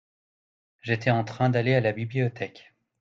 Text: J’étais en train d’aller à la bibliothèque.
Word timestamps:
J’étais 0.81 1.11
en 1.11 1.23
train 1.23 1.49
d’aller 1.51 1.75
à 1.75 1.79
la 1.79 1.91
bibliothèque. 1.91 2.73